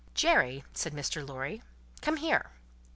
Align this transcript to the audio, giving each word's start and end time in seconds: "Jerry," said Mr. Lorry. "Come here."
"Jerry," 0.15 0.63
said 0.73 0.93
Mr. 0.95 1.23
Lorry. 1.29 1.61
"Come 2.01 2.17
here." 2.17 2.49